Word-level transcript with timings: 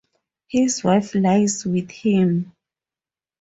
His 0.47 0.83
wife 0.83 1.13
lies 1.13 1.63
with 1.63 1.91
him. 1.91 2.53